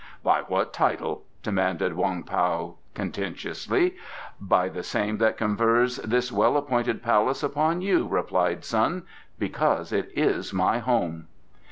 "By 0.23 0.41
what 0.41 0.73
title?" 0.73 1.25
demanded 1.43 1.93
Wong 1.93 2.23
Pao 2.23 2.77
contentiously. 2.95 3.97
"By 4.39 4.67
the 4.67 4.81
same 4.81 5.19
that 5.19 5.37
confers 5.37 5.97
this 5.97 6.31
well 6.31 6.57
appointed 6.57 7.03
palace 7.03 7.43
upon 7.43 7.81
you," 7.81 8.07
replied 8.07 8.65
Sun: 8.65 9.03
"because 9.37 9.91
it 9.93 10.09
is 10.17 10.53
my 10.53 10.79
home." 10.79 11.27